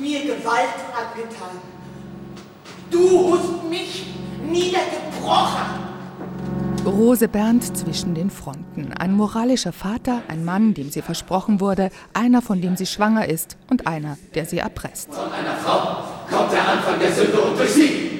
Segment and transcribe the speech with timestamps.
[0.00, 1.60] mir Gewalt angetan.
[2.90, 4.06] Du hast mich
[4.42, 5.80] niedergebrochen.
[6.84, 8.92] Rose Bernd zwischen den Fronten.
[8.98, 13.58] Ein moralischer Vater, ein Mann, dem sie versprochen wurde, einer, von dem sie schwanger ist
[13.68, 15.12] und einer, der sie erpresst.
[15.12, 18.10] Von einer Frau kommt der Anfang der Sünde und durch sie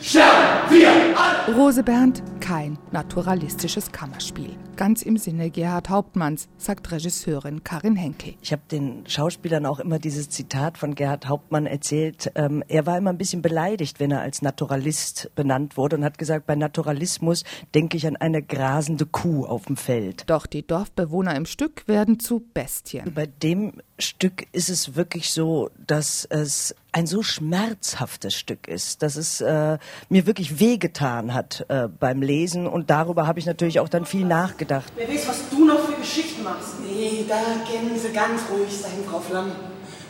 [0.00, 1.56] sterben wir alle.
[1.56, 4.50] Rose Bernd, kein naturalistisches Kammerspiel.
[4.76, 8.34] Ganz im Sinne Gerhard Hauptmanns, sagt Regisseurin Karin Henkel.
[8.42, 12.30] Ich habe den Schauspielern auch immer dieses Zitat von Gerhard Hauptmann erzählt.
[12.34, 16.18] Ähm, er war immer ein bisschen beleidigt, wenn er als Naturalist benannt wurde und hat
[16.18, 17.44] gesagt, bei Naturalismus
[17.74, 20.24] denke ich an eine grasende Kuh auf dem Feld.
[20.26, 23.14] Doch die Dorfbewohner im Stück werden zu Bestien.
[23.14, 29.16] Bei dem Stück ist es wirklich so, dass es ein so schmerzhaftes Stück ist, dass
[29.16, 33.88] es äh, mir wirklich wehgetan hat äh, beim Lesen und darüber habe ich natürlich auch
[33.88, 34.92] dann viel nachgedacht.
[34.96, 36.74] Wer weiß, was du noch für Geschichten machst.
[36.80, 37.34] Nee, da
[37.68, 39.50] können Sie ganz ruhig sein, Frau Flamm.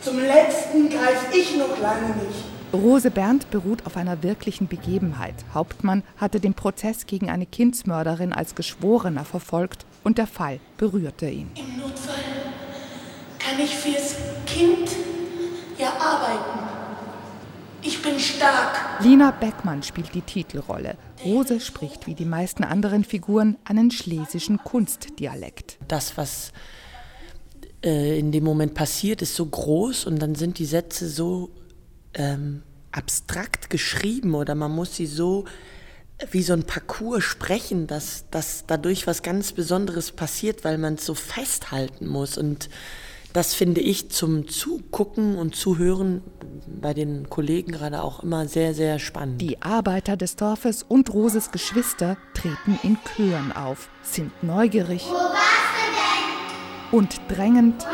[0.03, 2.45] Zum letzten greif ich noch lange nicht.
[2.75, 5.37] Rose Bernd beruht auf einer wirklichen Begebenheit.
[5.55, 11.51] Hauptmann hatte den Prozess gegen eine Kindsmörderin als Geschworener verfolgt und der Fall berührte ihn.
[11.55, 12.15] Im Notfall
[13.39, 14.91] kann ich fürs Kind
[15.79, 16.64] ja arbeiten.
[17.87, 19.03] Ich bin stark.
[19.03, 20.97] Lina Beckmann spielt die Titelrolle.
[21.23, 25.77] Rose spricht wie die meisten anderen Figuren einen schlesischen Kunstdialekt.
[25.87, 26.53] Das, was
[27.85, 31.51] äh, in dem Moment passiert, ist so groß und dann sind die Sätze so
[32.15, 35.45] ähm, abstrakt geschrieben oder man muss sie so
[36.31, 41.05] wie so ein Parcours sprechen, dass, dass dadurch was ganz Besonderes passiert, weil man es
[41.05, 42.71] so festhalten muss und
[43.35, 46.23] das finde ich zum Zugucken und Zuhören
[46.85, 49.41] bei den Kollegen gerade auch immer sehr, sehr spannend.
[49.41, 55.07] Die Arbeiter des Dorfes und Roses Geschwister treten in Chören auf, sind neugierig
[56.93, 57.87] und drängend.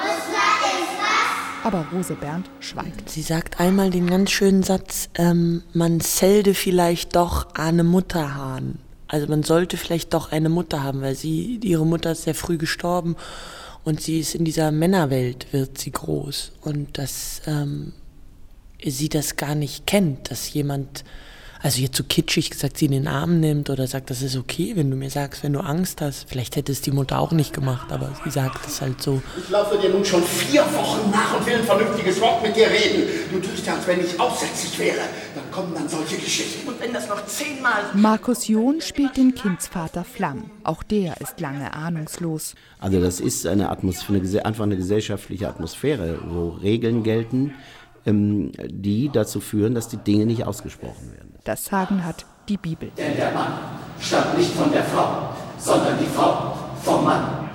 [1.62, 3.08] Aber Rose Bernd schweigt.
[3.08, 8.80] Sie sagt einmal den ganz schönen Satz, ähm, man zählte vielleicht doch eine Mutter haben.
[9.06, 12.58] Also man sollte vielleicht doch eine Mutter haben, weil sie, ihre Mutter ist sehr früh
[12.58, 13.14] gestorben
[13.84, 16.50] und sie ist in dieser Männerwelt, wird sie groß.
[16.62, 17.92] Und dass ähm,
[18.84, 21.04] sie das gar nicht kennt, dass jemand,
[21.62, 24.72] also jetzt so kitschig gesagt, sie in den Arm nimmt oder sagt, das ist okay,
[24.76, 26.26] wenn du mir sagst, wenn du Angst hast.
[26.28, 29.22] Vielleicht hätte es die Mutter auch nicht gemacht, aber sie sagt es halt so.
[29.36, 32.68] Ich laufe dir nun schon vier Wochen nach und will ein vernünftiges Wort mit dir
[32.70, 33.02] reden.
[33.30, 35.00] Du tust ja, als wenn ich aussätzlich wäre.
[35.34, 36.66] Dann kommen dann solche Geschichten.
[36.66, 37.82] Und wenn das noch zehnmal.
[37.94, 40.50] Markus John spielt den Kindsvater Flamm.
[40.64, 42.54] Auch der ist lange ahnungslos.
[42.78, 47.54] Also das ist eine Atmosphäre, einfach eine gesellschaftliche Atmosphäre, wo Regeln gelten,
[48.06, 51.34] ähm, die dazu führen, dass die Dinge nicht ausgesprochen werden.
[51.44, 52.90] Das Sagen hat die Bibel.
[52.96, 53.52] Denn der Mann
[54.00, 57.50] stammt nicht von der Frau, sondern die Frau vom Mann.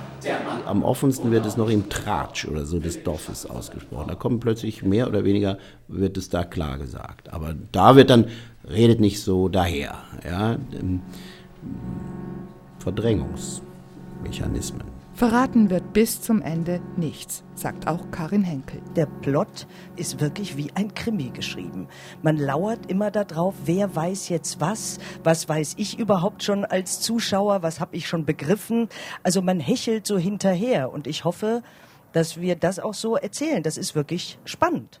[0.66, 4.08] Am offensten wird es noch im Tratsch oder so des Dorfes ausgesprochen.
[4.08, 7.32] Da kommt plötzlich mehr oder weniger, wird es da klar gesagt.
[7.32, 8.26] Aber da wird dann,
[8.68, 9.94] redet nicht so daher.
[10.24, 10.56] Ja?
[10.72, 11.02] Ähm,
[12.80, 14.95] Verdrängungsmechanismen.
[15.16, 18.82] Verraten wird bis zum Ende nichts, sagt auch Karin Henkel.
[18.96, 19.66] Der Plot
[19.96, 21.88] ist wirklich wie ein Krimi geschrieben.
[22.20, 27.62] Man lauert immer darauf, wer weiß jetzt was, was weiß ich überhaupt schon als Zuschauer,
[27.62, 28.90] was habe ich schon begriffen.
[29.22, 31.62] Also man hechelt so hinterher und ich hoffe,
[32.12, 33.62] dass wir das auch so erzählen.
[33.62, 35.00] Das ist wirklich spannend.